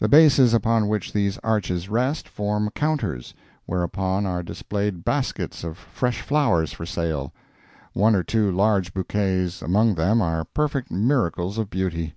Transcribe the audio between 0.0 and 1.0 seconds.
The bases upon